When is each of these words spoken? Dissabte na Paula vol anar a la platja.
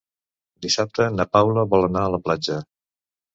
Dissabte 0.65 1.05
na 1.17 1.25
Paula 1.37 1.67
vol 1.75 1.87
anar 1.89 2.03
a 2.07 2.15
la 2.15 2.21
platja. 2.29 2.59